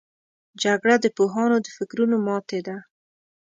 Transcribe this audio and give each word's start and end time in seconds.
جګړه 0.63 0.95
د 1.01 1.05
پوهانو 1.17 1.57
د 1.61 1.67
فکرونو 1.77 2.15
ماتې 2.27 2.59
ده 2.67 2.77